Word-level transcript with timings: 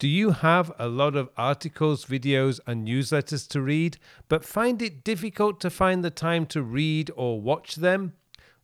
Do 0.00 0.08
you 0.08 0.30
have 0.30 0.72
a 0.78 0.88
lot 0.88 1.14
of 1.14 1.28
articles, 1.36 2.06
videos, 2.06 2.58
and 2.66 2.88
newsletters 2.88 3.46
to 3.48 3.60
read, 3.60 3.98
but 4.30 4.46
find 4.46 4.80
it 4.80 5.04
difficult 5.04 5.60
to 5.60 5.68
find 5.68 6.02
the 6.02 6.08
time 6.08 6.46
to 6.46 6.62
read 6.62 7.10
or 7.16 7.38
watch 7.38 7.76
them? 7.76 8.14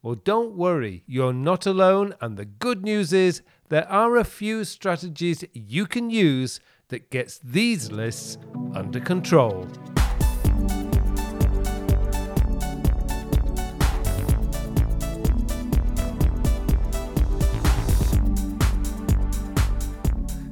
Well, 0.01 0.15
don't 0.15 0.57
worry, 0.57 1.03
you're 1.07 1.35
not 1.35 1.67
alone, 1.67 2.15
and 2.23 2.39
the 2.39 2.47
good 2.47 2.83
news 2.83 3.13
is 3.13 3.43
there 3.69 3.87
are 3.87 4.17
a 4.17 4.25
few 4.25 4.65
strategies 4.65 5.45
you 5.53 5.85
can 5.85 6.09
use 6.09 6.59
that 6.89 7.11
gets 7.11 7.37
these 7.37 7.93
lists 7.93 8.39
under 8.75 8.99
control. 8.99 9.69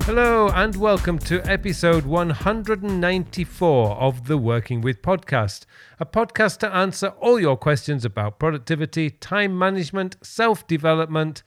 Hello, 0.07 0.51
and 0.51 0.77
welcome 0.77 1.19
to 1.21 1.41
episode 1.51 2.05
194 2.05 3.93
of 3.93 4.27
the 4.27 4.37
Working 4.37 4.83
With 4.83 5.01
podcast, 5.01 5.65
a 5.99 6.05
podcast 6.05 6.59
to 6.59 6.69
answer 6.69 7.07
all 7.21 7.41
your 7.41 7.57
questions 7.57 8.05
about 8.05 8.39
productivity, 8.39 9.09
time 9.09 9.59
management, 9.59 10.19
self 10.21 10.67
development, 10.67 11.43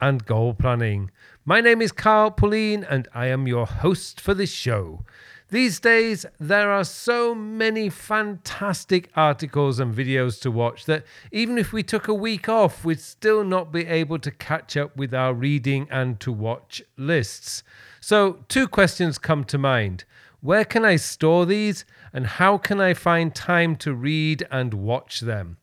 and 0.00 0.26
goal 0.26 0.54
planning. 0.54 1.12
My 1.44 1.60
name 1.60 1.80
is 1.80 1.92
Carl 1.92 2.32
Pullein, 2.32 2.82
and 2.82 3.06
I 3.14 3.26
am 3.26 3.46
your 3.46 3.66
host 3.66 4.20
for 4.20 4.34
this 4.34 4.50
show. 4.50 5.04
These 5.50 5.80
days, 5.80 6.26
there 6.38 6.70
are 6.70 6.84
so 6.84 7.34
many 7.34 7.88
fantastic 7.88 9.10
articles 9.16 9.80
and 9.80 9.92
videos 9.92 10.40
to 10.42 10.50
watch 10.50 10.84
that 10.84 11.04
even 11.32 11.58
if 11.58 11.72
we 11.72 11.82
took 11.82 12.06
a 12.06 12.14
week 12.14 12.48
off, 12.48 12.84
we'd 12.84 13.00
still 13.00 13.42
not 13.42 13.72
be 13.72 13.84
able 13.84 14.20
to 14.20 14.30
catch 14.30 14.76
up 14.76 14.96
with 14.96 15.12
our 15.12 15.34
reading 15.34 15.88
and 15.90 16.20
to 16.20 16.30
watch 16.30 16.82
lists. 16.96 17.64
So, 18.00 18.44
two 18.46 18.68
questions 18.68 19.18
come 19.18 19.42
to 19.46 19.58
mind. 19.58 20.04
Where 20.40 20.64
can 20.64 20.84
I 20.84 20.94
store 20.94 21.44
these, 21.46 21.84
and 22.12 22.26
how 22.26 22.56
can 22.56 22.80
I 22.80 22.94
find 22.94 23.34
time 23.34 23.74
to 23.76 23.92
read 23.92 24.46
and 24.52 24.72
watch 24.72 25.18
them? 25.18 25.56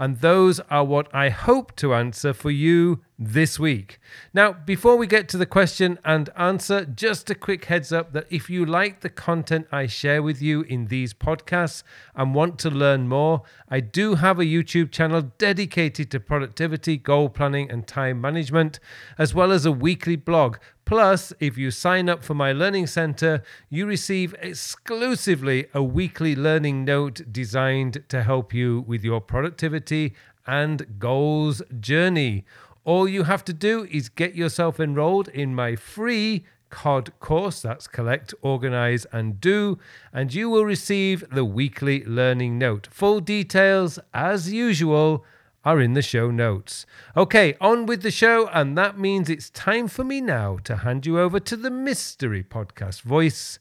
And 0.00 0.20
those 0.20 0.60
are 0.70 0.82
what 0.82 1.14
I 1.14 1.28
hope 1.28 1.76
to 1.76 1.92
answer 1.92 2.32
for 2.32 2.50
you 2.50 3.02
this 3.18 3.60
week. 3.60 4.00
Now, 4.32 4.50
before 4.50 4.96
we 4.96 5.06
get 5.06 5.28
to 5.28 5.36
the 5.36 5.44
question 5.44 5.98
and 6.06 6.30
answer, 6.36 6.86
just 6.86 7.28
a 7.28 7.34
quick 7.34 7.66
heads 7.66 7.92
up 7.92 8.14
that 8.14 8.26
if 8.30 8.48
you 8.48 8.64
like 8.64 9.00
the 9.00 9.10
content 9.10 9.66
I 9.70 9.86
share 9.86 10.22
with 10.22 10.40
you 10.40 10.62
in 10.62 10.86
these 10.86 11.12
podcasts 11.12 11.82
and 12.14 12.34
want 12.34 12.58
to 12.60 12.70
learn 12.70 13.08
more, 13.08 13.42
I 13.68 13.80
do 13.80 14.14
have 14.14 14.38
a 14.38 14.46
YouTube 14.46 14.90
channel 14.90 15.20
dedicated 15.36 16.10
to 16.12 16.18
productivity, 16.18 16.96
goal 16.96 17.28
planning, 17.28 17.70
and 17.70 17.86
time 17.86 18.22
management, 18.22 18.80
as 19.18 19.34
well 19.34 19.52
as 19.52 19.66
a 19.66 19.72
weekly 19.72 20.16
blog. 20.16 20.56
Plus, 20.90 21.32
if 21.38 21.56
you 21.56 21.70
sign 21.70 22.08
up 22.08 22.24
for 22.24 22.34
my 22.34 22.50
learning 22.50 22.88
center, 22.88 23.44
you 23.68 23.86
receive 23.86 24.34
exclusively 24.40 25.66
a 25.72 25.80
weekly 25.80 26.34
learning 26.34 26.84
note 26.84 27.20
designed 27.30 28.02
to 28.08 28.24
help 28.24 28.52
you 28.52 28.80
with 28.88 29.04
your 29.04 29.20
productivity 29.20 30.14
and 30.48 30.98
goals 30.98 31.62
journey. 31.78 32.44
All 32.84 33.08
you 33.08 33.22
have 33.22 33.44
to 33.44 33.52
do 33.52 33.86
is 33.88 34.08
get 34.08 34.34
yourself 34.34 34.80
enrolled 34.80 35.28
in 35.28 35.54
my 35.54 35.76
free 35.76 36.44
COD 36.70 37.12
course 37.20 37.62
that's 37.62 37.86
Collect, 37.86 38.34
Organize, 38.42 39.06
and 39.12 39.40
Do, 39.40 39.78
and 40.12 40.34
you 40.34 40.50
will 40.50 40.64
receive 40.64 41.22
the 41.30 41.44
weekly 41.44 42.04
learning 42.04 42.58
note. 42.58 42.88
Full 42.90 43.20
details, 43.20 44.00
as 44.12 44.52
usual, 44.52 45.24
are 45.64 45.80
in 45.80 45.94
the 45.94 46.02
show 46.02 46.30
notes. 46.30 46.86
Okay, 47.16 47.54
on 47.60 47.86
with 47.86 48.02
the 48.02 48.10
show, 48.10 48.48
and 48.48 48.76
that 48.78 48.98
means 48.98 49.28
it's 49.28 49.50
time 49.50 49.88
for 49.88 50.04
me 50.04 50.20
now 50.20 50.58
to 50.64 50.76
hand 50.76 51.06
you 51.06 51.18
over 51.18 51.38
to 51.40 51.56
the 51.56 51.70
mystery 51.70 52.42
podcast 52.42 53.02
voice 53.02 53.58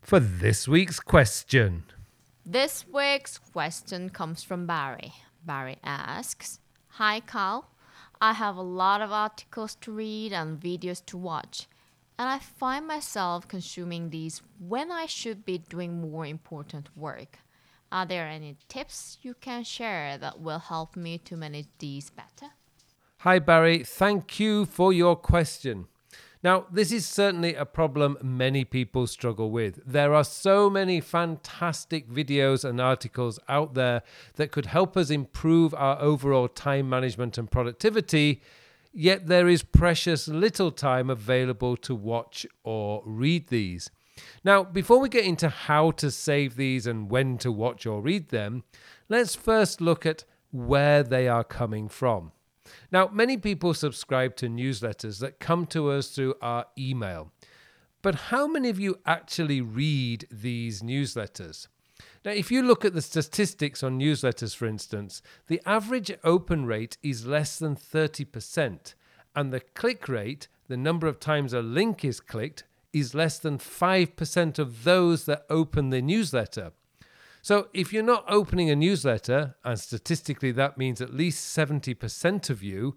for 0.00 0.20
this 0.20 0.68
week's 0.68 1.00
question. 1.00 1.84
This 2.44 2.84
week's 2.86 3.38
question 3.38 4.10
comes 4.10 4.42
from 4.42 4.66
Barry. 4.66 5.12
Barry 5.44 5.78
asks 5.82 6.60
Hi, 6.96 7.20
Carl. 7.20 7.68
I 8.20 8.34
have 8.34 8.56
a 8.56 8.62
lot 8.62 9.00
of 9.00 9.10
articles 9.10 9.74
to 9.80 9.92
read 9.92 10.32
and 10.32 10.60
videos 10.60 11.04
to 11.06 11.16
watch, 11.16 11.66
and 12.18 12.28
I 12.28 12.38
find 12.38 12.86
myself 12.86 13.48
consuming 13.48 14.10
these 14.10 14.42
when 14.60 14.92
I 14.92 15.06
should 15.06 15.44
be 15.44 15.58
doing 15.58 16.00
more 16.00 16.24
important 16.24 16.96
work. 16.96 17.38
Are 17.92 18.06
there 18.06 18.26
any 18.26 18.56
tips 18.68 19.18
you 19.20 19.34
can 19.34 19.64
share 19.64 20.16
that 20.16 20.40
will 20.40 20.60
help 20.60 20.96
me 20.96 21.18
to 21.18 21.36
manage 21.36 21.66
these 21.78 22.08
better? 22.08 22.52
Hi, 23.18 23.38
Barry. 23.38 23.84
Thank 23.84 24.40
you 24.40 24.64
for 24.64 24.94
your 24.94 25.14
question. 25.14 25.88
Now, 26.42 26.64
this 26.72 26.90
is 26.90 27.04
certainly 27.04 27.54
a 27.54 27.66
problem 27.66 28.16
many 28.22 28.64
people 28.64 29.06
struggle 29.06 29.50
with. 29.50 29.78
There 29.84 30.14
are 30.14 30.24
so 30.24 30.70
many 30.70 31.02
fantastic 31.02 32.08
videos 32.08 32.64
and 32.64 32.80
articles 32.80 33.38
out 33.46 33.74
there 33.74 34.02
that 34.36 34.52
could 34.52 34.66
help 34.66 34.96
us 34.96 35.10
improve 35.10 35.74
our 35.74 36.00
overall 36.00 36.48
time 36.48 36.88
management 36.88 37.36
and 37.36 37.50
productivity, 37.50 38.40
yet 38.94 39.26
there 39.26 39.48
is 39.48 39.62
precious 39.62 40.28
little 40.28 40.70
time 40.70 41.10
available 41.10 41.76
to 41.76 41.94
watch 41.94 42.46
or 42.64 43.02
read 43.04 43.48
these. 43.48 43.90
Now, 44.44 44.64
before 44.64 44.98
we 44.98 45.08
get 45.08 45.24
into 45.24 45.48
how 45.48 45.90
to 45.92 46.10
save 46.10 46.56
these 46.56 46.86
and 46.86 47.10
when 47.10 47.38
to 47.38 47.52
watch 47.52 47.86
or 47.86 48.00
read 48.00 48.28
them, 48.28 48.64
let's 49.08 49.34
first 49.34 49.80
look 49.80 50.04
at 50.06 50.24
where 50.50 51.02
they 51.02 51.28
are 51.28 51.44
coming 51.44 51.88
from. 51.88 52.32
Now, 52.90 53.08
many 53.12 53.36
people 53.36 53.74
subscribe 53.74 54.36
to 54.36 54.48
newsletters 54.48 55.18
that 55.20 55.40
come 55.40 55.66
to 55.66 55.90
us 55.90 56.08
through 56.08 56.34
our 56.40 56.66
email. 56.78 57.32
But 58.02 58.14
how 58.16 58.46
many 58.46 58.68
of 58.68 58.80
you 58.80 58.98
actually 59.06 59.60
read 59.60 60.26
these 60.30 60.82
newsletters? 60.82 61.68
Now, 62.24 62.32
if 62.32 62.50
you 62.50 62.62
look 62.62 62.84
at 62.84 62.94
the 62.94 63.02
statistics 63.02 63.82
on 63.82 63.98
newsletters, 63.98 64.54
for 64.56 64.66
instance, 64.66 65.22
the 65.46 65.60
average 65.66 66.12
open 66.24 66.66
rate 66.66 66.96
is 67.02 67.26
less 67.26 67.58
than 67.58 67.76
30%, 67.76 68.94
and 69.34 69.52
the 69.52 69.60
click 69.60 70.08
rate, 70.08 70.48
the 70.68 70.76
number 70.76 71.06
of 71.06 71.20
times 71.20 71.52
a 71.52 71.62
link 71.62 72.04
is 72.04 72.20
clicked, 72.20 72.64
is 72.92 73.14
less 73.14 73.38
than 73.38 73.58
5% 73.58 74.58
of 74.58 74.84
those 74.84 75.24
that 75.24 75.46
open 75.48 75.90
the 75.90 76.02
newsletter. 76.02 76.72
So 77.40 77.68
if 77.74 77.92
you're 77.92 78.02
not 78.02 78.24
opening 78.28 78.70
a 78.70 78.76
newsletter, 78.76 79.56
and 79.64 79.78
statistically 79.78 80.52
that 80.52 80.78
means 80.78 81.00
at 81.00 81.12
least 81.12 81.56
70% 81.56 82.50
of 82.50 82.62
you, 82.62 82.96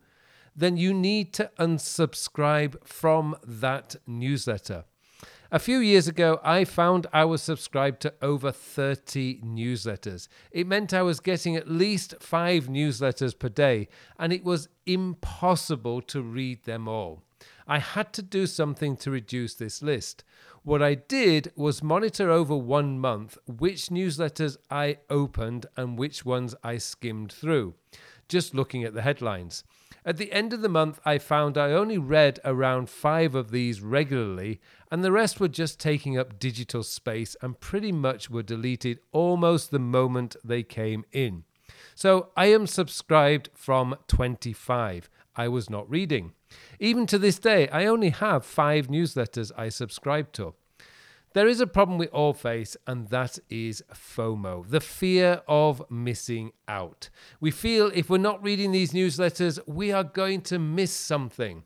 then 0.56 0.78
you 0.78 0.94
need 0.94 1.33
to 1.33 1.51
unsubscribe 1.59 2.75
from 2.85 3.35
that 3.44 3.95
newsletter. 4.06 4.85
A 5.51 5.59
few 5.59 5.79
years 5.79 6.07
ago, 6.07 6.39
I 6.44 6.63
found 6.63 7.07
I 7.13 7.25
was 7.25 7.41
subscribed 7.41 8.01
to 8.01 8.13
over 8.22 8.51
30 8.51 9.41
newsletters. 9.41 10.27
It 10.51 10.67
meant 10.67 10.94
I 10.94 11.01
was 11.01 11.19
getting 11.19 11.56
at 11.56 11.69
least 11.69 12.16
five 12.19 12.66
newsletters 12.66 13.38
per 13.38 13.50
day, 13.50 13.88
and 14.19 14.33
it 14.33 14.44
was 14.44 14.69
impossible 14.85 16.01
to 16.01 16.22
read 16.22 16.63
them 16.63 16.88
all. 16.88 17.25
I 17.68 17.79
had 17.79 18.13
to 18.13 18.22
do 18.22 18.47
something 18.47 18.96
to 18.97 19.12
reduce 19.12 19.56
this 19.56 19.81
list. 19.81 20.23
What 20.63 20.81
I 20.81 20.96
did 20.96 21.51
was 21.56 21.84
monitor 21.84 22.29
over 22.31 22.56
one 22.56 23.00
month 23.00 23.38
which 23.47 23.90
newsletters 23.90 24.57
I 24.69 24.97
opened 25.09 25.68
and 25.75 25.97
which 25.97 26.25
ones 26.25 26.56
I 26.63 26.78
skimmed 26.78 27.31
through, 27.31 27.75
just 28.28 28.56
looking 28.56 28.84
at 28.84 28.94
the 28.94 29.01
headlines. 29.01 29.63
At 30.06 30.18
the 30.18 30.31
end 30.31 30.53
of 30.53 30.62
the 30.62 30.69
month, 30.69 31.00
I 31.03 31.18
found 31.18 31.57
I 31.57 31.72
only 31.72 31.97
read 31.97 32.40
around 32.45 32.90
five 32.90 33.34
of 33.34 33.50
these 33.50 33.81
regularly, 33.81 34.62
and 34.91 35.03
the 35.03 35.12
rest 35.12 35.40
were 35.40 35.47
just 35.47 35.79
taking 35.79 36.16
up 36.16 36.38
digital 36.38 36.84
space 36.84 37.35
and 37.41 37.59
pretty 37.59 37.91
much 37.91 38.29
were 38.29 38.44
deleted 38.44 39.00
almost 39.12 39.72
the 39.72 39.79
moment 39.79 40.35
they 40.44 40.62
came 40.62 41.06
in. 41.12 41.44
So 41.95 42.29
I 42.38 42.47
am 42.47 42.68
subscribed 42.68 43.50
from 43.56 43.95
25. 44.07 45.09
I 45.35 45.47
was 45.47 45.69
not 45.69 45.90
reading. 45.90 46.34
Even 46.79 47.06
to 47.07 47.18
this 47.18 47.40
day, 47.40 47.68
I 47.69 47.85
only 47.85 48.09
have 48.09 48.46
five 48.46 48.88
newsletters 48.88 49.51
I 49.57 49.69
subscribe 49.69 50.31
to. 50.34 50.53
There 51.33 51.50
is 51.50 51.60
a 51.60 51.68
problem 51.68 51.98
we 51.98 52.07
all 52.07 52.33
face, 52.33 52.77
and 52.88 53.10
that 53.10 53.39
is 53.50 53.83
FOMO, 53.94 54.69
the 54.69 54.80
fear 54.80 55.42
of 55.50 55.83
missing 55.92 56.54
out. 56.69 57.10
We 57.42 57.51
feel 57.51 57.92
if 57.94 58.10
we're 58.10 58.19
not 58.19 58.42
reading 58.42 58.71
these 58.71 58.94
newsletters, 58.94 59.60
we 59.68 59.92
are 59.92 60.06
going 60.06 60.42
to 60.44 60.60
miss 60.60 60.94
something. 60.94 61.63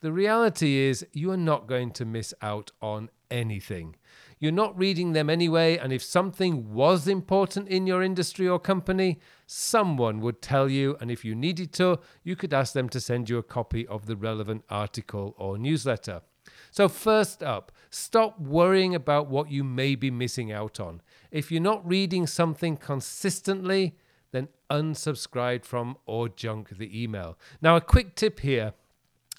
The 0.00 0.10
reality 0.10 0.76
is, 0.78 1.06
you 1.12 1.30
are 1.32 1.36
not 1.36 1.66
going 1.66 1.90
to 1.92 2.06
miss 2.06 2.32
out 2.40 2.72
on 2.80 3.10
anything. 3.30 3.96
You're 4.38 4.52
not 4.52 4.78
reading 4.78 5.12
them 5.12 5.28
anyway, 5.28 5.76
and 5.76 5.92
if 5.92 6.02
something 6.02 6.72
was 6.72 7.06
important 7.06 7.68
in 7.68 7.86
your 7.86 8.02
industry 8.02 8.48
or 8.48 8.58
company, 8.58 9.18
someone 9.46 10.20
would 10.20 10.40
tell 10.40 10.68
you, 10.68 10.96
and 11.00 11.10
if 11.10 11.24
you 11.24 11.34
needed 11.34 11.72
to, 11.74 11.98
you 12.22 12.36
could 12.36 12.52
ask 12.52 12.72
them 12.72 12.88
to 12.90 13.00
send 13.00 13.28
you 13.28 13.38
a 13.38 13.42
copy 13.42 13.86
of 13.86 14.06
the 14.06 14.16
relevant 14.16 14.64
article 14.68 15.34
or 15.38 15.58
newsletter. 15.58 16.22
So, 16.70 16.88
first 16.88 17.42
up, 17.42 17.72
stop 17.90 18.38
worrying 18.38 18.94
about 18.94 19.28
what 19.28 19.50
you 19.50 19.64
may 19.64 19.94
be 19.94 20.10
missing 20.10 20.52
out 20.52 20.80
on. 20.80 21.00
If 21.30 21.50
you're 21.50 21.62
not 21.62 21.86
reading 21.88 22.26
something 22.26 22.76
consistently, 22.76 23.96
then 24.32 24.48
unsubscribe 24.70 25.64
from 25.64 25.96
or 26.06 26.28
junk 26.28 26.76
the 26.76 27.02
email. 27.02 27.38
Now, 27.62 27.76
a 27.76 27.80
quick 27.80 28.14
tip 28.14 28.40
here 28.40 28.74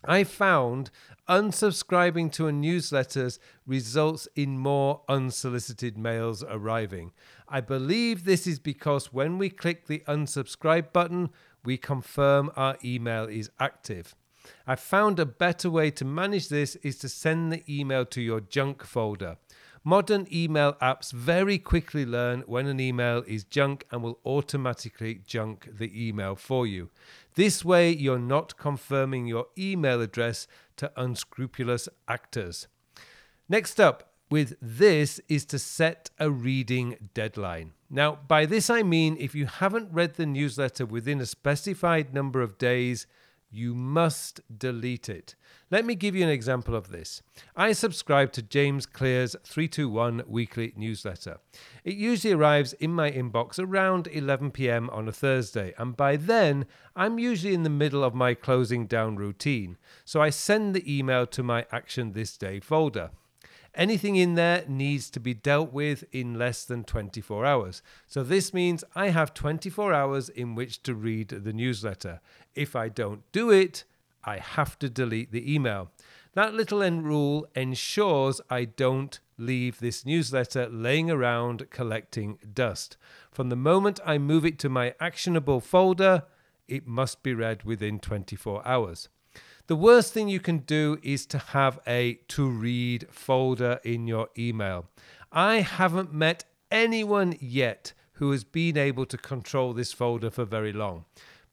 I 0.08 0.24
found 0.24 0.92
unsubscribing 1.28 2.32
to 2.34 2.48
a 2.48 2.52
newsletter 2.52 3.30
results 3.66 4.28
in 4.36 4.58
more 4.60 5.02
unsolicited 5.10 5.98
mails 5.98 6.44
arriving. 6.48 7.12
I 7.48 7.62
believe 7.62 8.24
this 8.24 8.48
is 8.48 8.60
because 8.60 9.14
when 9.14 9.38
we 9.38 9.50
click 9.50 9.88
the 9.88 10.04
unsubscribe 10.08 10.92
button, 10.92 11.30
we 11.64 11.78
confirm 11.78 12.52
our 12.56 12.78
email 12.84 13.26
is 13.26 13.50
active. 13.60 14.16
I 14.68 14.76
found 14.76 15.20
a 15.20 15.26
better 15.26 15.70
way 15.70 15.92
to 15.92 16.06
manage 16.06 16.50
this 16.50 16.76
is 16.78 16.98
to 17.00 17.10
send 17.10 17.52
the 17.52 17.64
email 17.68 18.06
to 18.06 18.22
your 18.22 18.42
junk 18.42 18.84
folder. 18.84 19.38
Modern 19.84 20.28
email 20.34 20.74
apps 20.82 21.12
very 21.12 21.60
quickly 21.60 22.08
learn 22.08 22.42
when 22.48 22.66
an 22.66 22.80
email 22.80 23.24
is 23.28 23.44
junk 23.44 23.86
and 23.92 24.02
will 24.02 24.20
automatically 24.26 25.22
junk 25.28 25.70
the 25.72 26.08
email 26.08 26.36
for 26.36 26.66
you. 26.66 26.90
This 27.36 27.64
way, 27.64 27.92
you're 27.92 28.18
not 28.18 28.58
confirming 28.58 29.28
your 29.28 29.46
email 29.56 30.02
address 30.02 30.48
to 30.78 30.92
unscrupulous 30.98 31.88
actors. 32.08 32.68
Next 33.48 33.80
up, 33.80 34.15
with 34.36 34.58
this 34.62 35.22
is 35.30 35.46
to 35.46 35.58
set 35.58 36.10
a 36.20 36.30
reading 36.30 36.98
deadline. 37.14 37.72
Now, 37.90 38.20
by 38.28 38.46
this 38.46 38.70
I 38.70 38.84
mean 38.84 39.16
if 39.18 39.34
you 39.34 39.46
haven't 39.46 39.94
read 39.94 40.16
the 40.16 40.26
newsletter 40.26 40.86
within 40.86 41.22
a 41.22 41.26
specified 41.26 42.14
number 42.14 42.42
of 42.42 42.58
days, 42.58 43.08
you 43.50 43.74
must 43.74 44.42
delete 44.58 45.08
it. 45.08 45.36
Let 45.72 45.86
me 45.86 45.96
give 45.96 46.18
you 46.18 46.24
an 46.26 46.30
example 46.30 46.76
of 46.76 46.90
this. 46.90 47.22
I 47.56 47.72
subscribe 47.72 48.34
to 48.34 48.42
James 48.42 48.86
Clear's 48.86 49.38
321 49.46 50.24
weekly 50.28 50.74
newsletter. 50.76 51.38
It 51.86 51.96
usually 51.96 52.34
arrives 52.34 52.74
in 52.74 52.92
my 52.92 53.10
inbox 53.10 53.58
around 53.58 54.08
11 54.08 54.52
pm 54.52 54.90
on 54.90 55.08
a 55.08 55.14
Thursday, 55.14 55.74
and 55.78 55.96
by 55.96 56.18
then 56.18 56.66
I'm 56.94 57.20
usually 57.20 57.54
in 57.54 57.64
the 57.64 57.70
middle 57.70 58.04
of 58.04 58.14
my 58.14 58.34
closing 58.34 58.86
down 58.86 59.16
routine, 59.16 59.78
so 60.04 60.22
I 60.22 60.30
send 60.30 60.76
the 60.76 60.84
email 60.94 61.26
to 61.28 61.42
my 61.42 61.66
Action 61.72 62.12
This 62.12 62.36
Day 62.36 62.60
folder. 62.60 63.12
Anything 63.76 64.16
in 64.16 64.36
there 64.36 64.64
needs 64.68 65.10
to 65.12 65.20
be 65.20 65.34
dealt 65.34 65.74
with 65.74 66.06
in 66.14 66.40
less 66.40 66.64
than 66.64 66.86
24 66.86 67.46
hours. 67.46 67.82
So 68.08 68.24
this 68.24 68.54
means 68.54 68.86
I 68.96 69.10
have 69.10 69.34
24 69.34 69.94
hours 69.94 70.30
in 70.30 70.56
which 70.56 70.82
to 70.84 70.96
read 70.96 71.28
the 71.28 71.52
newsletter. 71.52 72.22
If 72.56 72.76
I 72.76 72.88
don't 72.88 73.30
do 73.34 73.52
it, 73.52 73.84
I 74.24 74.38
have 74.38 74.80
to 74.80 74.90
delete 74.90 75.34
the 75.34 75.54
email. 75.54 75.92
That 76.36 76.54
little 76.54 76.82
end 76.82 77.06
rule 77.06 77.48
ensures 77.54 78.40
I 78.50 78.64
don't 78.66 79.20
leave 79.38 79.80
this 79.80 80.06
newsletter 80.06 80.68
laying 80.70 81.12
around 81.12 81.70
collecting 81.70 82.40
dust. 82.54 82.96
From 83.32 83.50
the 83.50 83.56
moment 83.58 84.00
I 84.06 84.18
move 84.18 84.46
it 84.46 84.58
to 84.60 84.70
my 84.70 84.96
actionable 85.02 85.60
folder, 85.60 86.24
it 86.68 86.88
must 86.88 87.24
be 87.24 87.34
read 87.34 87.64
within 87.64 88.00
24 88.00 88.66
hours. 88.66 89.10
The 89.68 89.76
worst 89.76 90.14
thing 90.14 90.30
you 90.30 90.40
can 90.40 90.60
do 90.60 91.00
is 91.02 91.26
to 91.26 91.40
have 91.40 91.80
a 91.88 92.20
to 92.28 92.48
read 92.48 93.08
folder 93.10 93.80
in 93.84 94.06
your 94.06 94.30
email. 94.38 94.86
I 95.32 95.62
haven't 95.62 96.14
met 96.14 96.46
anyone 96.70 97.36
yet 97.40 97.94
who 98.14 98.30
has 98.30 98.44
been 98.44 98.78
able 98.78 99.08
to 99.08 99.18
control 99.18 99.74
this 99.74 99.92
folder 99.92 100.30
for 100.30 100.46
very 100.46 100.72
long. 100.72 101.06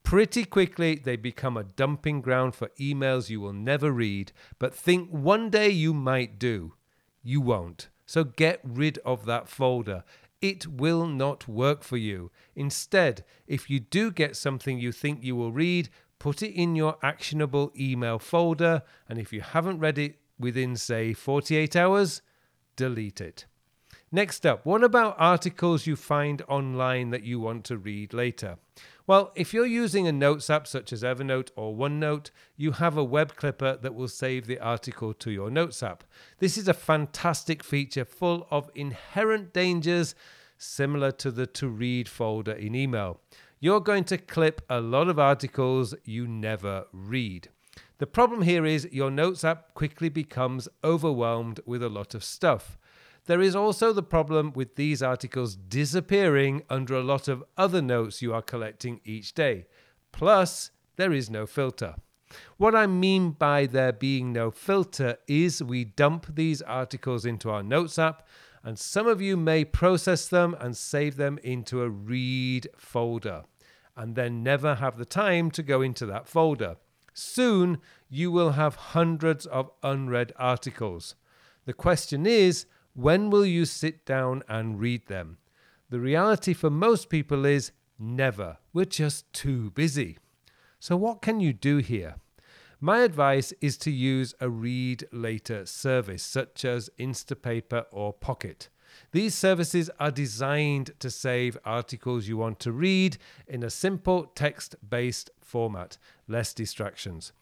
Pretty 0.03 0.45
quickly, 0.45 0.97
they 0.97 1.17
become 1.17 1.57
a 1.57 1.65
dumping 1.65 2.21
ground 2.21 2.55
for 2.55 2.69
emails 2.79 3.31
you 3.31 3.41
will 3.41 3.55
never 3.55 3.91
read, 3.91 4.33
but 4.59 4.75
think 4.75 5.09
one 5.09 5.49
day 5.49 5.71
you 5.71 5.95
might 5.95 6.39
do. 6.39 6.75
You 7.23 7.41
won't. 7.41 7.89
So 8.05 8.25
get 8.25 8.61
rid 8.63 8.99
of 9.07 9.25
that 9.25 9.49
folder. 9.49 10.05
It 10.43 10.67
will 10.67 11.07
not 11.07 11.47
work 11.47 11.83
for 11.83 11.97
you. 11.97 12.31
Instead, 12.55 13.25
if 13.47 13.71
you 13.71 13.79
do 13.79 14.11
get 14.11 14.37
something 14.37 14.79
you 14.79 14.91
think 14.91 15.23
you 15.23 15.37
will 15.37 15.53
read, 15.53 15.89
put 16.23 16.41
it 16.41 16.55
in 16.55 16.77
your 16.77 16.97
actionable 17.03 17.73
email 17.77 18.17
folder, 18.17 18.81
and 19.09 19.19
if 19.19 19.33
you 19.33 19.41
haven't 19.41 19.81
read 19.81 19.99
it 19.99 20.21
within, 20.39 20.77
say, 20.77 21.13
48 21.13 21.75
hours, 21.75 22.23
delete 22.77 23.21
it. 23.21 23.47
Next 24.13 24.47
up, 24.47 24.65
what 24.65 24.85
about 24.85 25.17
articles 25.19 25.85
you 25.85 25.97
find 25.97 26.41
online 26.43 27.11
that 27.11 27.25
you 27.25 27.41
want 27.41 27.65
to 27.65 27.77
read 27.77 28.15
later? 28.15 28.59
Well, 29.05 29.33
if 29.35 29.53
you're 29.53 29.67
using 29.67 30.07
a 30.07 30.13
notes 30.13 30.49
app 30.49 30.69
such 30.69 30.93
as 30.93 31.03
Evernote 31.03 31.51
or 31.57 31.75
OneNote, 31.75 32.31
you 32.57 32.71
have 32.71 32.97
a 32.97 33.03
web 33.03 33.35
clipper 33.35 33.77
that 33.83 33.97
will 33.97 34.07
save 34.07 34.47
the 34.47 34.61
article 34.61 35.13
to 35.15 35.33
your 35.33 35.51
notes 35.51 35.83
app. 35.83 36.05
This 36.39 36.57
is 36.57 36.69
a 36.69 36.75
fantastic 36.75 37.65
feature 37.65 38.05
full 38.05 38.47
of 38.49 38.71
inherent 38.77 39.53
dangers 39.53 40.15
similar 40.57 41.11
to 41.11 41.33
the 41.33 41.47
to 41.49 41.67
read 41.67 42.09
folder 42.09 42.53
in 42.53 42.77
email 42.77 43.19
you're 43.63 43.81
going 43.81 44.03
to 44.03 44.19
clip 44.19 44.61
a 44.69 44.81
lot 44.81 45.07
of 45.09 45.21
articles 45.21 45.95
you 46.05 46.27
never 46.27 46.85
read. 46.93 47.49
The 47.99 48.09
problem 48.09 48.43
here 48.43 48.67
is 48.67 48.89
your 48.91 49.09
Notes 49.09 49.45
app 49.45 49.73
quickly 49.75 50.09
becomes 50.09 50.69
overwhelmed 50.83 51.61
with 51.65 51.81
a 51.81 51.89
lot 51.89 52.13
of 52.13 52.25
stuff. 52.25 52.77
There 53.27 53.41
is 53.41 53.55
also 53.55 53.93
the 53.93 54.03
problem 54.03 54.53
with 54.53 54.75
these 54.75 55.01
articles 55.01 55.55
disappearing 55.55 56.65
under 56.69 56.97
a 56.97 57.05
lot 57.05 57.29
of 57.29 57.45
other 57.57 57.81
notes 57.81 58.21
you 58.21 58.35
are 58.35 58.43
collecting 58.43 59.01
each 59.05 59.33
day. 59.33 59.67
Plus, 60.11 60.73
there 60.97 61.13
is 61.13 61.31
no 61.31 61.47
filter. 61.47 61.95
What 62.57 62.75
I 62.75 62.89
mean 62.89 63.31
by 63.31 63.67
there 63.67 63.93
being 63.93 64.33
no 64.33 64.51
filter 64.51 65.19
is 65.29 65.63
we 65.63 65.85
dump 65.85 66.35
these 66.35 66.63
articles 66.63 67.25
into 67.25 67.49
our 67.49 67.63
Notes 67.63 67.97
app, 67.97 68.27
and 68.65 68.77
some 68.77 69.07
of 69.07 69.23
you 69.23 69.37
may 69.37 69.65
process 69.65 70.27
them 70.27 70.57
and 70.59 70.77
save 70.77 71.15
them 71.15 71.39
into 71.45 71.83
a 71.83 71.89
read 71.89 72.67
folder 72.77 73.45
and 73.97 74.15
then 74.15 74.43
never 74.43 74.77
have 74.77 74.97
the 74.97 75.05
time 75.05 75.51
to 75.53 75.63
go 75.63 75.83
into 75.83 76.07
that 76.07 76.29
folder. 76.29 76.77
Soon, 77.15 77.79
you 78.09 78.31
will 78.31 78.53
have 78.53 78.75
hundreds 78.75 79.47
of 79.47 79.71
unread 79.83 80.33
articles. 80.37 81.15
The 81.65 81.73
question 81.73 82.27
is, 82.27 82.67
when 82.95 83.31
will 83.31 83.47
you 83.47 83.65
sit 83.65 84.05
down 84.05 84.43
and 84.49 84.81
read 84.81 85.07
them? 85.07 85.39
The 85.91 86.01
reality 86.01 86.55
for 86.55 86.71
most 86.71 87.09
people 87.09 87.45
is 87.45 87.73
never. 87.99 88.59
We're 88.73 88.87
just 88.87 89.31
too 89.33 89.71
busy. 89.71 90.19
So, 90.79 90.97
what 90.97 91.23
can 91.23 91.41
you 91.41 91.53
do 91.53 91.79
here? 91.79 92.17
My 92.81 93.03
advice 93.03 93.53
is 93.61 93.77
to 93.79 93.91
use 93.93 94.35
a 94.41 94.51
read 94.51 95.05
later 95.13 95.67
service 95.67 96.23
such 96.25 96.65
as 96.65 96.91
Instapaper 96.99 97.85
or 97.93 98.13
Pocket. 98.13 98.71
These 99.13 99.35
services 99.35 99.91
are 99.99 100.11
designed 100.11 100.93
to 101.01 101.11
save 101.11 101.59
articles 101.65 102.29
you 102.29 102.37
want 102.37 102.61
to 102.61 102.73
read 102.73 103.19
in 103.47 103.63
a 103.63 103.71
simple 103.71 104.25
text 104.35 104.77
based 104.89 105.31
format, 105.41 105.99
less 106.29 106.55
distractions. 106.55 107.33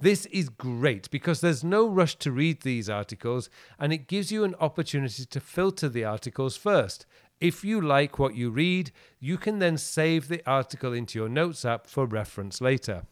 This 0.00 0.26
is 0.26 0.48
great 0.48 1.10
because 1.10 1.40
there's 1.40 1.64
no 1.64 1.88
rush 1.88 2.16
to 2.16 2.30
read 2.30 2.62
these 2.62 2.88
articles 2.88 3.50
and 3.80 3.92
it 3.92 4.06
gives 4.06 4.30
you 4.30 4.44
an 4.44 4.54
opportunity 4.60 5.24
to 5.24 5.40
filter 5.40 5.88
the 5.88 6.04
articles 6.04 6.56
first. 6.56 7.04
If 7.40 7.64
you 7.64 7.80
like 7.80 8.18
what 8.18 8.36
you 8.36 8.50
read, 8.50 8.92
you 9.18 9.38
can 9.38 9.58
then 9.58 9.76
save 9.76 10.28
the 10.28 10.42
article 10.46 10.92
into 10.92 11.18
your 11.18 11.28
Notes 11.28 11.64
app 11.64 11.86
for 11.88 12.06
reference 12.06 12.60
later. 12.60 13.06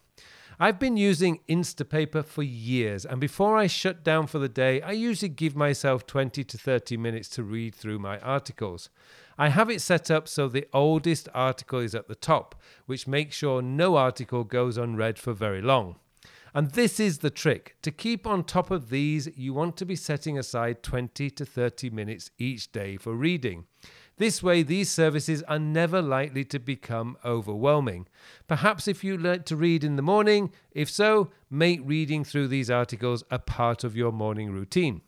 I've 0.58 0.78
been 0.78 0.96
using 0.96 1.40
Instapaper 1.50 2.25
for 2.25 2.42
years, 2.42 3.04
and 3.04 3.20
before 3.20 3.58
I 3.58 3.66
shut 3.66 4.02
down 4.02 4.26
for 4.26 4.38
the 4.38 4.48
day, 4.48 4.80
I 4.80 4.92
usually 4.92 5.28
give 5.28 5.54
myself 5.54 6.06
20 6.06 6.42
to 6.44 6.56
30 6.56 6.96
minutes 6.96 7.28
to 7.30 7.42
read 7.42 7.75
through 7.75 7.98
my 7.98 8.18
articles. 8.20 8.88
I 9.36 9.50
have 9.50 9.68
it 9.68 9.82
set 9.82 10.10
up 10.10 10.26
so 10.26 10.48
the 10.48 10.66
oldest 10.72 11.28
article 11.34 11.80
is 11.80 11.94
at 11.94 12.08
the 12.08 12.14
top, 12.14 12.54
which 12.86 13.06
makes 13.06 13.36
sure 13.36 13.60
no 13.60 13.96
article 13.96 14.44
goes 14.44 14.78
unread 14.78 15.18
for 15.18 15.34
very 15.34 15.60
long. 15.60 15.96
And 16.54 16.70
this 16.70 16.98
is 16.98 17.18
the 17.18 17.28
trick. 17.28 17.76
To 17.82 17.90
keep 17.90 18.26
on 18.26 18.42
top 18.42 18.70
of 18.70 18.88
these, 18.88 19.28
you 19.36 19.52
want 19.52 19.76
to 19.76 19.84
be 19.84 19.94
setting 19.94 20.38
aside 20.38 20.82
20 20.82 21.28
to 21.32 21.44
30 21.44 21.90
minutes 21.90 22.30
each 22.38 22.72
day 22.72 22.96
for 22.96 23.12
reading. 23.12 23.66
This 24.18 24.42
way, 24.42 24.62
these 24.62 24.90
services 24.90 25.42
are 25.42 25.58
never 25.58 26.00
likely 26.00 26.42
to 26.46 26.58
become 26.58 27.18
overwhelming. 27.23 28.08
Perhaps 28.49 28.88
if 28.88 29.04
you 29.04 29.18
like 29.18 29.44
to 29.46 29.56
read 29.56 29.85
in 29.85 29.96
the 29.96 30.02
morning, 30.02 30.52
if 30.70 30.88
so, 30.88 31.30
make 31.50 31.80
reading 31.85 32.25
through 32.25 32.49
these 32.49 32.70
articles 32.70 33.25
a 33.30 33.38
part 33.38 33.85
of 33.85 33.94
your 33.94 34.12
morning 34.12 34.52
routine. 34.52 35.02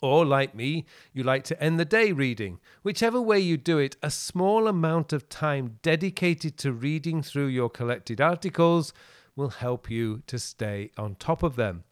Or, 0.00 0.24
like 0.24 0.54
me, 0.54 0.86
you 1.12 1.22
like 1.22 1.44
to 1.44 1.62
end 1.62 1.78
the 1.78 1.84
day 1.84 2.12
reading. 2.12 2.60
Whichever 2.82 3.20
way 3.20 3.40
you 3.40 3.58
do 3.58 3.76
it, 3.76 3.98
a 4.02 4.10
small 4.10 4.66
amount 4.66 5.12
of 5.12 5.28
time 5.28 5.78
dedicated 5.82 6.56
to 6.58 6.72
reading 6.72 7.22
through 7.22 7.48
your 7.48 7.68
collected 7.68 8.22
articles 8.22 8.94
will 9.36 9.50
help 9.50 9.90
you 9.90 10.22
to 10.26 10.38
stay 10.38 10.90
on 10.96 11.16
top 11.16 11.42
of 11.42 11.56
them. 11.56 11.84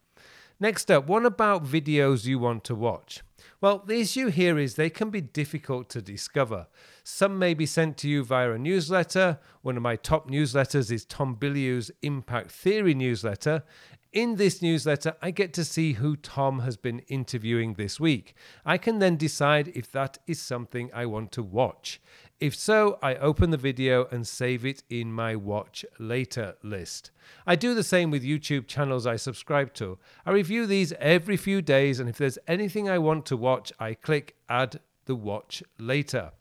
Next 0.59 0.91
up, 0.91 1.07
what 1.07 1.27
about 1.27 1.67
videos 1.67 2.25
you 2.25 2.39
want 2.39 2.65
to 2.65 2.75
watch? 2.75 3.23
Well, 3.61 3.83
the 3.85 4.01
issue 4.01 4.29
here 4.29 4.57
is 4.57 4.77
they 4.77 4.89
can 4.89 5.11
be 5.11 5.21
difficult 5.21 5.89
to 5.91 6.01
discover. 6.01 6.69
Some 7.03 7.41
may 7.41 7.55
be 7.55 7.67
sent 7.67 7.97
to 7.99 8.09
you 8.09 8.23
via 8.23 8.53
a 8.53 8.59
newsletter. 8.59 9.41
One 9.63 9.77
of 9.77 9.83
my 9.83 9.97
top 9.97 10.31
newsletters 10.31 10.93
is 10.93 11.05
Tom 11.05 11.35
Bilyeu's 11.35 11.91
Impact 12.03 12.53
Theory 12.53 12.95
newsletter. 12.95 13.65
In 14.13 14.37
this 14.37 14.63
newsletter, 14.63 15.17
I 15.21 15.31
get 15.31 15.53
to 15.53 15.65
see 15.65 15.93
who 15.93 16.17
Tom 16.17 16.61
has 16.61 16.79
been 16.79 17.01
interviewing 17.09 17.75
this 17.75 18.01
week. 18.01 18.35
I 18.65 18.79
can 18.79 19.01
then 19.01 19.17
decide 19.17 19.71
if 19.75 19.93
that 19.93 20.17
is 20.27 20.41
something 20.41 20.91
I 20.95 21.05
want 21.05 21.31
to 21.33 21.43
watch. 21.43 22.01
If 22.41 22.55
so, 22.55 22.99
I 23.03 23.17
open 23.17 23.51
the 23.51 23.59
video 23.59 24.07
and 24.07 24.27
save 24.27 24.65
it 24.65 24.83
in 24.89 25.13
my 25.13 25.37
watch 25.37 25.85
later 25.99 26.55
list. 26.63 27.11
I 27.47 27.55
do 27.55 27.75
the 27.75 27.83
same 27.83 28.11
with 28.11 28.25
YouTube 28.25 28.67
channels 28.67 29.07
I 29.07 29.17
subscribe 29.17 29.75
to. 29.75 29.99
I 30.25 30.31
review 30.31 30.65
these 30.65 30.95
every 30.95 31.37
few 31.37 31.61
days, 31.61 32.01
and 32.01 32.09
if 32.09 32.17
there's 32.17 32.39
anything 32.47 32.89
I 32.89 32.97
want 32.97 33.27
to 33.27 33.37
watch, 33.37 33.75
I 33.79 33.93
click 33.93 34.37
add 34.49 34.81
the 35.05 35.17
watch 35.17 35.63
later. 35.79 36.33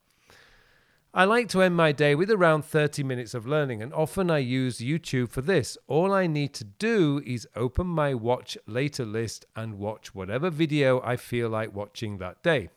I 1.18 1.24
like 1.24 1.50
to 1.50 1.64
end 1.64 1.76
my 1.76 1.94
day 1.94 2.14
with 2.14 2.30
around 2.30 2.64
30 2.64 3.02
minutes 3.02 3.34
of 3.34 3.48
learning, 3.48 3.82
and 3.82 3.92
often 3.92 4.30
I 4.30 4.38
use 4.38 4.78
YouTube 4.78 5.32
for 5.32 5.42
this. 5.42 5.76
All 5.88 6.14
I 6.14 6.28
need 6.28 6.54
to 6.54 6.64
do 6.64 7.24
is 7.26 7.48
open 7.56 7.88
my 7.88 8.14
watch 8.14 8.56
later 8.68 9.04
list 9.04 9.44
and 9.56 9.80
watch 9.80 10.14
whatever 10.14 10.52
video 10.52 11.02
I 11.02 11.16
feel 11.16 11.50
like 11.50 11.74
watching 11.74 12.20
that 12.20 12.44
day. 12.44 12.70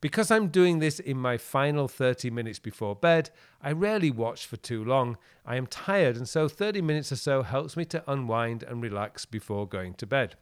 Because 0.00 0.32
I'm 0.32 0.48
doing 0.48 0.80
this 0.80 0.98
in 0.98 1.16
my 1.16 1.38
final 1.38 1.86
30 1.86 2.30
minutes 2.30 2.58
before 2.58 2.96
bed, 2.96 3.30
I 3.62 3.70
rarely 3.70 4.10
watch 4.10 4.44
for 4.44 4.56
too 4.56 4.84
long. 4.84 5.16
I 5.46 5.54
am 5.54 5.68
tired, 5.68 6.16
and 6.16 6.28
so 6.28 6.48
30 6.48 6.82
minutes 6.82 7.12
or 7.12 7.16
so 7.16 7.44
helps 7.44 7.76
me 7.76 7.84
to 7.84 8.02
unwind 8.10 8.64
and 8.64 8.82
relax 8.82 9.24
before 9.24 9.68
going 9.68 9.94
to 9.94 10.06
bed. 10.08 10.34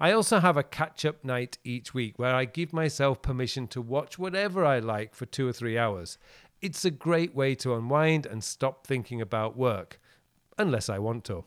I 0.00 0.10
also 0.10 0.40
have 0.40 0.56
a 0.56 0.64
catch 0.64 1.04
up 1.04 1.24
night 1.24 1.58
each 1.62 1.94
week 1.94 2.18
where 2.18 2.34
I 2.34 2.46
give 2.46 2.72
myself 2.72 3.22
permission 3.22 3.68
to 3.68 3.80
watch 3.80 4.18
whatever 4.18 4.64
I 4.64 4.80
like 4.80 5.14
for 5.14 5.24
two 5.24 5.46
or 5.46 5.52
three 5.52 5.78
hours. 5.78 6.18
It's 6.64 6.86
a 6.86 6.90
great 6.90 7.34
way 7.34 7.54
to 7.56 7.74
unwind 7.74 8.24
and 8.24 8.42
stop 8.42 8.86
thinking 8.86 9.20
about 9.20 9.54
work, 9.54 10.00
unless 10.56 10.88
I 10.88 10.98
want 10.98 11.24
to. 11.24 11.44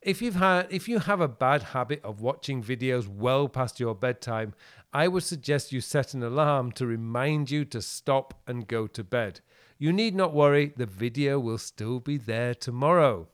If 0.00 0.22
you've 0.22 0.36
had 0.36 0.68
if 0.70 0.88
you 0.88 1.00
have 1.00 1.20
a 1.20 1.26
bad 1.26 1.64
habit 1.74 2.00
of 2.04 2.20
watching 2.20 2.62
videos 2.62 3.08
well 3.08 3.48
past 3.48 3.80
your 3.80 3.96
bedtime, 3.96 4.54
I 4.92 5.08
would 5.08 5.24
suggest 5.24 5.72
you 5.72 5.80
set 5.80 6.14
an 6.14 6.22
alarm 6.22 6.70
to 6.72 6.86
remind 6.86 7.50
you 7.50 7.64
to 7.64 7.82
stop 7.82 8.40
and 8.46 8.68
go 8.68 8.86
to 8.86 9.02
bed. 9.02 9.40
You 9.76 9.92
need 9.92 10.14
not 10.14 10.32
worry, 10.32 10.72
the 10.76 10.86
video 10.86 11.40
will 11.40 11.58
still 11.58 11.98
be 11.98 12.16
there 12.16 12.54
tomorrow. 12.54 13.26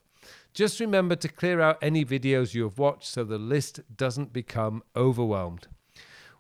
Just 0.55 0.81
remember 0.81 1.17
to 1.17 1.29
clear 1.29 1.61
out 1.61 1.77
any 1.83 2.03
videos 2.03 2.55
you 2.55 2.63
have 2.63 2.79
watched 2.79 3.09
so 3.09 3.25
the 3.25 3.37
list 3.37 3.81
doesn't 3.95 4.33
become 4.33 4.83
overwhelmed. 4.97 5.69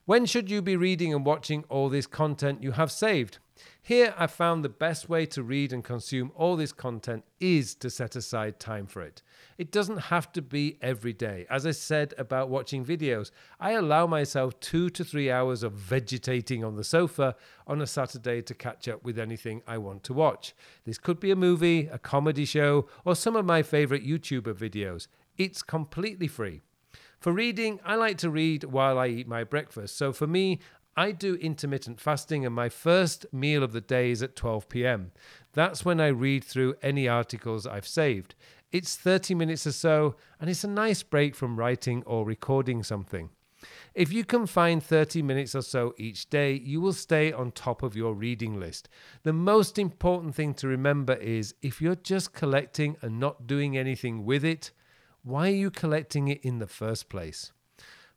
When 0.08 0.24
should 0.24 0.50
you 0.50 0.62
be 0.62 0.74
reading 0.74 1.12
and 1.12 1.22
watching 1.26 1.64
all 1.68 1.90
this 1.90 2.06
content 2.06 2.62
you 2.62 2.72
have 2.72 2.90
saved? 2.90 3.36
Here, 3.82 4.14
I 4.16 4.26
found 4.26 4.64
the 4.64 4.70
best 4.70 5.10
way 5.10 5.26
to 5.26 5.42
read 5.42 5.70
and 5.70 5.84
consume 5.84 6.32
all 6.34 6.56
this 6.56 6.72
content 6.72 7.26
is 7.40 7.74
to 7.74 7.90
set 7.90 8.16
aside 8.16 8.58
time 8.58 8.86
for 8.86 9.02
it. 9.02 9.22
It 9.58 9.70
doesn't 9.70 10.04
have 10.04 10.32
to 10.32 10.40
be 10.40 10.78
every 10.80 11.12
day. 11.12 11.44
As 11.50 11.66
I 11.66 11.72
said 11.72 12.14
about 12.16 12.48
watching 12.48 12.86
videos, 12.86 13.32
I 13.60 13.72
allow 13.72 14.06
myself 14.06 14.58
two 14.60 14.88
to 14.88 15.04
three 15.04 15.30
hours 15.30 15.62
of 15.62 15.74
vegetating 15.74 16.64
on 16.64 16.76
the 16.76 16.84
sofa 16.84 17.36
on 17.66 17.82
a 17.82 17.86
Saturday 17.86 18.40
to 18.40 18.54
catch 18.54 18.88
up 18.88 19.04
with 19.04 19.18
anything 19.18 19.60
I 19.66 19.76
want 19.76 20.04
to 20.04 20.14
watch. 20.14 20.54
This 20.86 20.96
could 20.96 21.20
be 21.20 21.32
a 21.32 21.36
movie, 21.36 21.86
a 21.86 21.98
comedy 21.98 22.46
show, 22.46 22.88
or 23.04 23.14
some 23.14 23.36
of 23.36 23.44
my 23.44 23.62
favorite 23.62 24.06
YouTuber 24.06 24.54
videos. 24.54 25.06
It's 25.36 25.62
completely 25.62 26.28
free. 26.28 26.62
For 27.20 27.32
reading, 27.32 27.80
I 27.84 27.96
like 27.96 28.16
to 28.18 28.30
read 28.30 28.62
while 28.64 28.96
I 28.96 29.08
eat 29.08 29.26
my 29.26 29.42
breakfast. 29.42 29.96
So 29.96 30.12
for 30.12 30.28
me, 30.28 30.60
I 30.96 31.10
do 31.10 31.34
intermittent 31.34 32.00
fasting, 32.00 32.46
and 32.46 32.54
my 32.54 32.68
first 32.68 33.26
meal 33.32 33.62
of 33.62 33.72
the 33.72 33.80
day 33.80 34.10
is 34.10 34.22
at 34.22 34.36
12 34.36 34.68
pm. 34.68 35.10
That's 35.52 35.84
when 35.84 36.00
I 36.00 36.08
read 36.08 36.44
through 36.44 36.76
any 36.80 37.08
articles 37.08 37.66
I've 37.66 37.88
saved. 37.88 38.34
It's 38.70 38.96
30 38.96 39.34
minutes 39.34 39.66
or 39.66 39.72
so, 39.72 40.14
and 40.40 40.48
it's 40.48 40.64
a 40.64 40.68
nice 40.68 41.02
break 41.02 41.34
from 41.34 41.56
writing 41.56 42.04
or 42.06 42.24
recording 42.24 42.82
something. 42.82 43.30
If 43.94 44.12
you 44.12 44.24
can 44.24 44.46
find 44.46 44.80
30 44.80 45.22
minutes 45.22 45.56
or 45.56 45.62
so 45.62 45.94
each 45.98 46.30
day, 46.30 46.52
you 46.52 46.80
will 46.80 46.92
stay 46.92 47.32
on 47.32 47.50
top 47.50 47.82
of 47.82 47.96
your 47.96 48.14
reading 48.14 48.60
list. 48.60 48.88
The 49.24 49.32
most 49.32 49.78
important 49.78 50.36
thing 50.36 50.54
to 50.54 50.68
remember 50.68 51.14
is 51.14 51.54
if 51.62 51.82
you're 51.82 51.96
just 51.96 52.32
collecting 52.32 52.96
and 53.02 53.18
not 53.18 53.48
doing 53.48 53.76
anything 53.76 54.24
with 54.24 54.44
it, 54.44 54.70
why 55.28 55.48
are 55.48 55.54
you 55.54 55.70
collecting 55.70 56.28
it 56.28 56.40
in 56.42 56.58
the 56.58 56.66
first 56.66 57.10
place? 57.10 57.52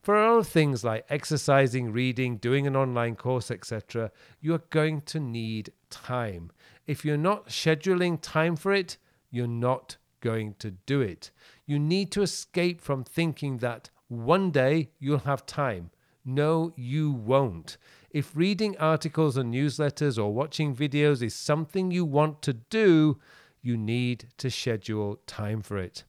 For 0.02 0.16
a 0.16 0.32
lot 0.32 0.40
of 0.40 0.48
things 0.48 0.86
like 0.86 1.06
exercising, 1.10 1.92
reading, 1.92 2.38
doing 2.38 2.66
an 2.66 2.76
online 2.78 3.18
course, 3.18 3.52
etc., 3.52 4.12
you 4.40 4.54
are 4.54 4.64
going 4.70 5.02
to 5.02 5.20
need 5.20 5.74
time. 5.90 6.52
If 6.88 7.04
you're 7.04 7.18
not 7.18 7.50
scheduling 7.50 8.18
time 8.22 8.56
for 8.56 8.72
it, 8.72 8.98
you're 9.30 9.46
not 9.46 9.98
going 10.22 10.56
to 10.60 10.72
do 10.72 11.02
it. 11.02 11.32
You 11.66 11.80
need 11.80 12.12
to 12.14 12.22
escape 12.22 12.80
from 12.80 13.04
thinking 13.04 13.58
that 13.58 13.90
one 14.08 14.50
day 14.50 14.92
you'll 14.98 15.20
have 15.20 15.46
time. 15.46 15.92
No, 16.24 16.72
you 16.78 17.12
won't. 17.12 17.78
If 18.10 18.36
reading 18.36 18.78
articles 18.78 19.36
and 19.36 19.54
newsletters 19.54 20.18
or 20.18 20.34
watching 20.34 20.74
videos 20.74 21.22
is 21.22 21.36
something 21.36 21.92
you 21.92 22.06
want 22.06 22.42
to 22.44 22.54
do, 22.54 23.20
you 23.62 23.76
need 23.76 24.30
to 24.38 24.50
schedule 24.50 25.20
time 25.28 25.62
for 25.62 25.78
it. 25.78 26.06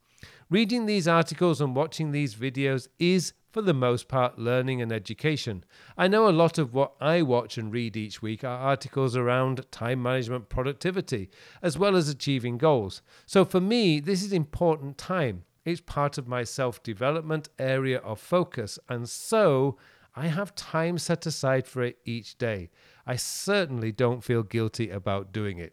Reading 0.52 0.84
these 0.84 1.08
articles 1.08 1.62
and 1.62 1.74
watching 1.74 2.12
these 2.12 2.34
videos 2.34 2.86
is, 2.98 3.32
for 3.50 3.62
the 3.62 3.72
most 3.72 4.06
part, 4.06 4.38
learning 4.38 4.82
and 4.82 4.92
education. 4.92 5.64
I 5.96 6.08
know 6.08 6.28
a 6.28 6.30
lot 6.30 6.58
of 6.58 6.74
what 6.74 6.92
I 7.00 7.22
watch 7.22 7.56
and 7.56 7.72
read 7.72 7.96
each 7.96 8.20
week 8.20 8.44
are 8.44 8.58
articles 8.58 9.16
around 9.16 9.64
time 9.70 10.02
management 10.02 10.50
productivity, 10.50 11.30
as 11.62 11.78
well 11.78 11.96
as 11.96 12.10
achieving 12.10 12.58
goals. 12.58 13.00
So 13.24 13.46
for 13.46 13.62
me, 13.62 13.98
this 13.98 14.22
is 14.22 14.34
important 14.34 14.98
time. 14.98 15.44
It's 15.64 15.80
part 15.80 16.18
of 16.18 16.28
my 16.28 16.44
self 16.44 16.82
development 16.82 17.48
area 17.58 18.00
of 18.00 18.20
focus, 18.20 18.78
and 18.90 19.08
so 19.08 19.78
I 20.14 20.26
have 20.26 20.54
time 20.54 20.98
set 20.98 21.24
aside 21.24 21.66
for 21.66 21.82
it 21.82 21.96
each 22.04 22.36
day. 22.36 22.68
I 23.06 23.16
certainly 23.16 23.90
don't 23.90 24.22
feel 24.22 24.42
guilty 24.42 24.90
about 24.90 25.32
doing 25.32 25.56
it. 25.56 25.72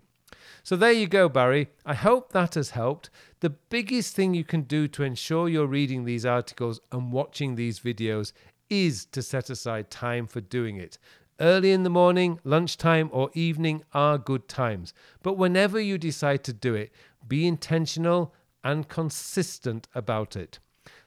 So 0.63 0.75
there 0.75 0.91
you 0.91 1.08
go, 1.08 1.29
Barry. 1.29 1.70
I 1.86 1.94
hope 1.94 2.32
that 2.32 2.56
has 2.56 2.72
helped. 2.72 3.10
The 3.39 3.50
biggest 3.50 4.15
thing 4.15 4.34
you 4.34 4.44
can 4.44 4.62
do 4.62 4.88
to 4.89 5.03
ensure 5.03 5.50
you're 5.50 5.68
reading 5.68 6.06
these 6.06 6.25
articles 6.25 6.79
and 6.91 7.12
watching 7.12 7.56
these 7.56 7.79
videos 7.79 8.34
is 8.70 9.06
to 9.06 9.22
set 9.22 9.50
aside 9.50 9.89
time 9.89 10.27
for 10.27 10.41
doing 10.41 10.77
it. 10.77 10.98
Early 11.39 11.72
in 11.72 11.84
the 11.84 11.89
morning, 11.89 12.39
lunchtime, 12.44 13.10
or 13.13 13.29
evening 13.34 13.84
are 13.94 14.18
good 14.18 14.50
times. 14.50 14.94
But 15.24 15.38
whenever 15.38 15.79
you 15.79 15.98
decide 15.98 16.44
to 16.44 16.53
do 16.53 16.75
it, 16.75 16.91
be 17.27 17.48
intentional 17.48 18.34
and 18.63 18.89
consistent 18.89 19.88
about 19.96 20.36
it. 20.36 20.60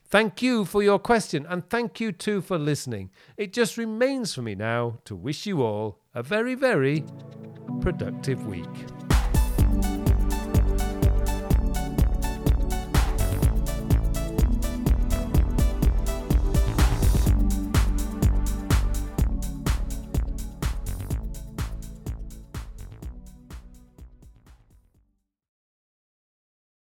Thank 0.07 0.43
you 0.43 0.65
for 0.65 0.83
your 0.83 0.99
question, 0.99 1.47
and 1.49 1.69
thank 1.69 1.99
you 2.01 2.13
too 2.13 2.43
for 2.43 2.59
listening. 2.59 3.11
It 3.37 3.53
just 3.53 3.79
remains 3.79 4.35
for 4.35 4.43
me 4.43 4.55
now 4.55 4.99
to 5.07 5.17
wish 5.17 5.47
you 5.47 5.63
all 5.63 6.01
a 6.15 6.23
very, 6.23 6.55
very 6.55 7.05
productive 7.81 8.47
week. 8.47 9.02